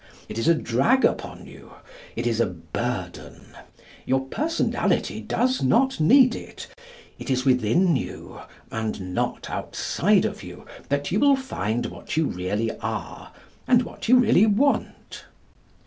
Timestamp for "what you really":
11.85-12.71, 13.83-14.47